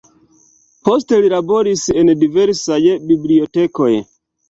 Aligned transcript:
Poste 0.89 1.19
li 1.27 1.29
laboris 1.35 1.85
en 2.05 2.11
diversaj 2.25 2.83
bibliotekoj. 3.15 3.93